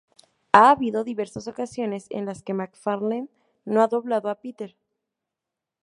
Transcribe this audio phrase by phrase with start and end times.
[0.51, 3.27] Ha habido diversas ocasiones en las que MacFarlane
[3.65, 4.75] no ha doblado a Peter.